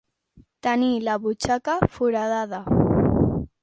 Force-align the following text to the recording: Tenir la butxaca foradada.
Tenir 0.67 0.95
la 1.09 1.15
butxaca 1.27 1.79
foradada. 1.99 2.63